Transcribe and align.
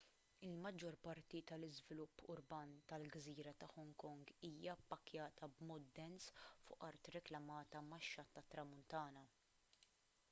il-maġġor 0.45 0.95
parti 1.07 1.41
tal-iżvilupp 1.51 2.23
urban 2.35 2.73
tal-gżira 2.93 3.53
ta' 3.65 3.69
hong 3.75 3.93
kong 4.05 4.25
hija 4.49 4.75
ppakkjata 4.87 5.51
b'mod 5.53 5.87
dens 6.01 6.33
fuq 6.47 6.81
art 6.91 7.13
reklamata 7.19 7.85
max-xatt 7.93 8.35
tat-tramuntana 8.39 9.25